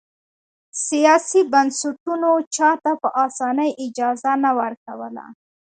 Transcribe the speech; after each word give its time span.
سیاسي 0.87 1.41
بنسټونو 1.51 2.31
چا 2.55 2.69
ته 2.83 2.91
په 3.01 3.09
اسانۍ 3.25 3.69
اجازه 3.85 4.31
نه 4.43 4.51
ورکوله. 4.59 5.25